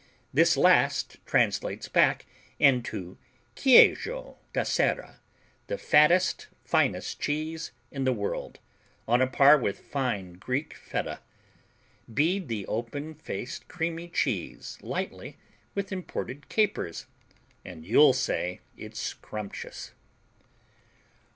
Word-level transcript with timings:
This 0.33 0.57
last 0.57 1.17
translates 1.27 1.87
back 1.87 2.25
into 2.57 3.19
Queijo 3.55 4.37
da 4.51 4.63
Serra, 4.63 5.19
the 5.67 5.77
fattest, 5.77 6.47
finest 6.63 7.19
cheese 7.19 7.71
in 7.91 8.03
the 8.03 8.11
world 8.11 8.57
on 9.07 9.21
a 9.21 9.27
par 9.27 9.59
with 9.59 9.77
fine 9.77 10.33
Greek 10.39 10.73
Feta. 10.73 11.19
Bead 12.11 12.47
the 12.47 12.65
open 12.65 13.13
faced 13.13 13.67
creamy 13.67 14.09
cheese 14.09 14.79
lightly 14.81 15.37
with 15.75 15.91
imported 15.91 16.49
capers, 16.49 17.05
and 17.63 17.85
you'll 17.85 18.13
say 18.13 18.59
it's 18.75 18.99
scrumptious. 18.99 19.91